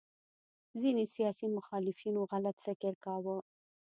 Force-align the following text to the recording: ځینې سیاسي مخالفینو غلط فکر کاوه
ځینې 0.81 1.03
سیاسي 1.15 1.47
مخالفینو 1.57 2.21
غلط 2.31 2.55
فکر 2.65 2.93
کاوه 3.05 3.37